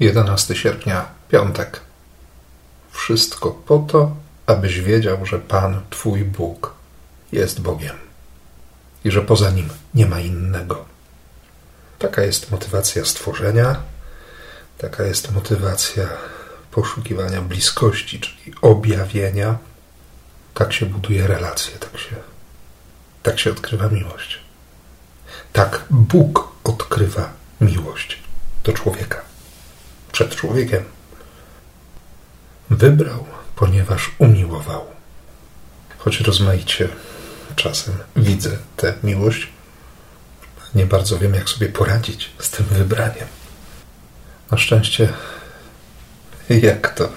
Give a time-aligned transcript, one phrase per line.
[0.00, 1.80] 11 sierpnia, piątek.
[2.90, 6.74] Wszystko po to, abyś wiedział, że Pan, Twój Bóg,
[7.32, 7.96] jest Bogiem
[9.04, 10.84] i że poza Nim nie ma innego.
[11.98, 13.76] Taka jest motywacja stworzenia,
[14.78, 16.08] taka jest motywacja
[16.70, 19.58] poszukiwania bliskości, czyli objawienia.
[20.54, 22.16] Tak się buduje relacje, tak się,
[23.22, 24.38] tak się odkrywa miłość.
[25.52, 28.18] Tak Bóg odkrywa miłość
[28.64, 29.21] do człowieka
[30.42, 30.84] człowiekiem.
[32.70, 34.86] Wybrał, ponieważ umiłował.
[35.98, 36.88] Choć rozmaicie
[37.56, 39.48] czasem widzę tę miłość,
[40.74, 43.28] nie bardzo wiem, jak sobie poradzić z tym wybraniem.
[44.50, 45.12] Na szczęście,
[46.48, 47.08] jak to,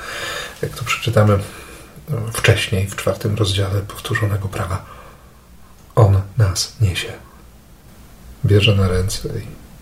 [0.61, 1.39] jak to przeczytamy
[2.33, 4.85] wcześniej, w czwartym rozdziale powtórzonego prawa,
[5.95, 7.13] On nas niesie.
[8.45, 9.29] Bierze na ręce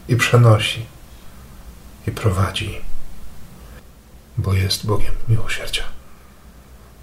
[0.08, 0.86] i, i przenosi,
[2.08, 2.93] i prowadzi
[4.38, 5.84] bo jest Bogiem miłosierdzia,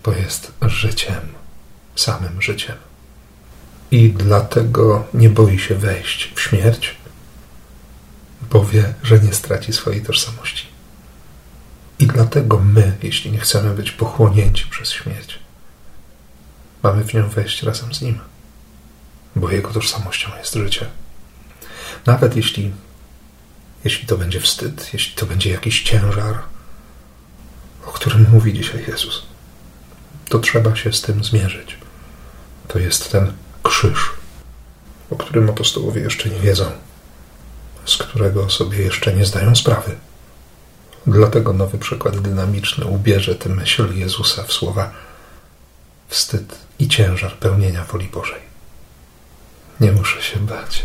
[0.04, 1.28] bo jest życiem,
[1.96, 2.76] samym życiem.
[3.90, 6.96] I dlatego nie boi się wejść w śmierć,
[8.50, 10.66] bo wie, że nie straci swojej tożsamości.
[11.98, 15.38] I dlatego my, jeśli nie chcemy być pochłonięci przez śmierć,
[16.82, 18.18] mamy w nią wejść razem z Nim,
[19.36, 20.86] bo Jego tożsamością jest życie.
[22.06, 22.72] Nawet jeśli,
[23.84, 26.42] jeśli to będzie wstyd, jeśli to będzie jakiś ciężar,
[28.32, 29.22] mówi dzisiaj Jezus.
[30.28, 31.78] To trzeba się z tym zmierzyć.
[32.68, 34.10] To jest ten krzyż,
[35.10, 36.70] o którym apostołowie jeszcze nie wiedzą,
[37.84, 39.96] z którego sobie jeszcze nie zdają sprawy.
[41.06, 44.92] Dlatego nowy przykład dynamiczny ubierze tę myśl Jezusa w słowa
[46.08, 48.40] wstyd i ciężar pełnienia woli Bożej.
[49.80, 50.84] Nie muszę się bać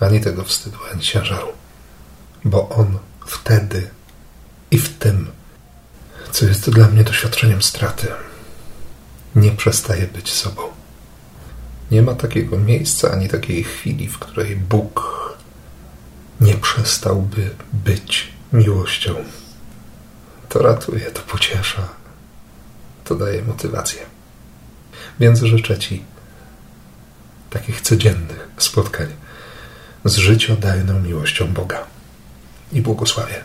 [0.00, 1.48] ani tego wstydu, ani ciężaru,
[2.44, 3.90] bo On wtedy
[4.70, 5.30] i w tym,
[6.36, 8.08] co jest dla mnie doświadczeniem straty,
[9.34, 10.62] nie przestaje być sobą.
[11.90, 15.02] Nie ma takiego miejsca ani takiej chwili, w której Bóg
[16.40, 19.14] nie przestałby być miłością.
[20.48, 21.88] To ratuje, to pociesza,
[23.04, 24.00] to daje motywację.
[25.20, 26.04] Więc życzę Ci
[27.50, 29.06] takich codziennych spotkań
[30.04, 31.86] z życiodajną miłością Boga
[32.72, 33.44] i błogosławię